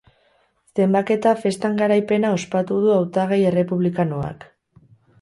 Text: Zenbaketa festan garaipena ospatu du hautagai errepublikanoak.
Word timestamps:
Zenbaketa 0.79 1.33
festan 1.43 1.77
garaipena 1.83 2.33
ospatu 2.39 2.83
du 2.87 2.97
hautagai 2.99 3.41
errepublikanoak. 3.55 4.53